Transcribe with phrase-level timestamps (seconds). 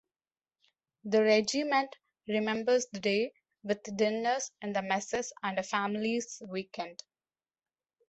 [1.03, 1.95] The Regiment
[2.27, 7.03] remembers the day with dinners in the Messes and a families weekend.